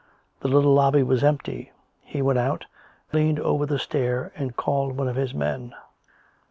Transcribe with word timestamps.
The 0.39 0.47
little 0.47 0.73
lobby 0.73 1.03
was 1.03 1.23
empty. 1.23 1.71
He 2.01 2.23
went 2.23 2.39
out, 2.39 2.65
leaned 3.13 3.39
over 3.39 3.67
the 3.67 3.77
stair 3.77 4.31
and 4.35 4.57
called 4.57 4.97
one 4.97 5.07
of 5.07 5.15
his 5.15 5.31
men. 5.35 5.75